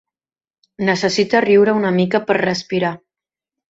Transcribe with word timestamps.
Necessita 0.87 1.43
riure 1.47 1.79
una 1.83 1.95
mica 2.01 2.25
per 2.29 2.43
respirar. 2.47 2.97